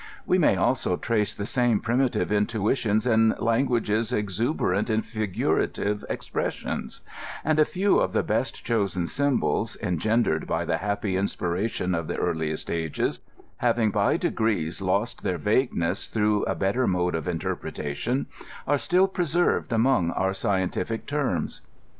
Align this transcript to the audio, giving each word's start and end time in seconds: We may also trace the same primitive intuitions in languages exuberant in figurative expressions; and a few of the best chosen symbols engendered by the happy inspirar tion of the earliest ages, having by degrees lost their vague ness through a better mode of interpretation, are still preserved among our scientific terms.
We 0.25 0.39
may 0.39 0.55
also 0.55 0.97
trace 0.97 1.35
the 1.35 1.45
same 1.45 1.79
primitive 1.79 2.31
intuitions 2.31 3.05
in 3.05 3.35
languages 3.37 4.11
exuberant 4.11 4.89
in 4.89 5.03
figurative 5.03 6.03
expressions; 6.09 7.01
and 7.45 7.59
a 7.59 7.65
few 7.65 7.99
of 7.99 8.11
the 8.11 8.23
best 8.23 8.63
chosen 8.65 9.05
symbols 9.05 9.77
engendered 9.79 10.47
by 10.47 10.65
the 10.65 10.77
happy 10.77 11.15
inspirar 11.17 11.67
tion 11.69 11.93
of 11.93 12.07
the 12.07 12.15
earliest 12.17 12.71
ages, 12.71 13.19
having 13.57 13.91
by 13.91 14.17
degrees 14.17 14.81
lost 14.81 15.21
their 15.21 15.37
vague 15.37 15.75
ness 15.75 16.07
through 16.07 16.45
a 16.45 16.55
better 16.55 16.87
mode 16.87 17.13
of 17.13 17.27
interpretation, 17.27 18.25
are 18.67 18.79
still 18.79 19.07
preserved 19.07 19.71
among 19.71 20.09
our 20.13 20.33
scientific 20.33 21.05
terms. 21.05 21.61